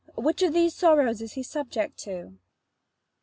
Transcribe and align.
Which 0.15 0.41
of 0.41 0.51
these 0.53 0.73
sorrows 0.73 1.21
is 1.21 1.33
he 1.33 1.43
subject 1.43 1.99
to? 2.05 2.39